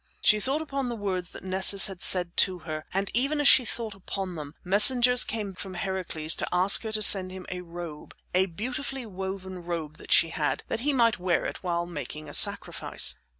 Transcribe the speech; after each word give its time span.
She 0.23 0.39
thought 0.39 0.63
upon 0.63 0.89
the 0.89 0.95
words 0.95 1.29
that 1.29 1.43
Nessus 1.43 1.85
had 1.85 2.01
said 2.01 2.35
to 2.37 2.57
her, 2.65 2.85
and 2.91 3.11
even 3.13 3.39
as 3.39 3.47
she 3.47 3.65
thought 3.65 3.93
upon 3.93 4.33
them 4.33 4.55
messengers 4.63 5.23
came 5.23 5.53
from 5.53 5.75
Heracles 5.75 6.33
to 6.37 6.47
ask 6.51 6.81
her 6.81 6.91
to 6.93 7.03
send 7.03 7.29
him 7.31 7.45
a 7.49 7.61
robe 7.61 8.15
a 8.33 8.47
beautifully 8.47 9.05
woven 9.05 9.63
robe 9.63 9.97
that 9.99 10.11
she 10.11 10.29
had 10.31 10.63
that 10.69 10.79
he 10.79 10.91
might 10.91 11.19
wear 11.19 11.45
it 11.45 11.61
while 11.61 11.85
making 11.85 12.27
a 12.27 12.33
sacrifice. 12.33 13.15